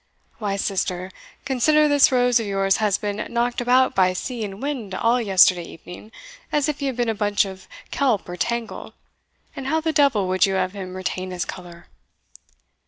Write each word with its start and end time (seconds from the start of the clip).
"Why, 0.39 0.55
sister, 0.55 1.11
consider 1.45 1.87
this 1.87 2.11
rose 2.11 2.39
of 2.39 2.47
yours 2.47 2.77
has 2.77 2.97
been 2.97 3.23
knocked 3.31 3.61
about 3.61 3.93
by 3.93 4.13
sea 4.13 4.43
and 4.43 4.59
wind 4.59 4.95
all 4.95 5.21
yesterday 5.21 5.61
evening, 5.61 6.11
as 6.51 6.67
if 6.67 6.79
he 6.79 6.87
had 6.87 6.95
been 6.95 7.07
a 7.07 7.13
bunch 7.13 7.45
of 7.45 7.67
kelp 7.91 8.27
or 8.27 8.35
tangle, 8.35 8.95
and 9.55 9.67
how 9.67 9.79
the 9.79 9.93
devil 9.93 10.27
would 10.27 10.47
you 10.47 10.55
have 10.55 10.71
him 10.73 10.95
retain 10.95 11.29
his 11.29 11.45
colour?" 11.45 11.85